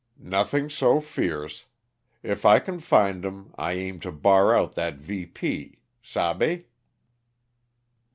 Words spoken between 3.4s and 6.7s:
I aim to bar out that VP. Sabe?"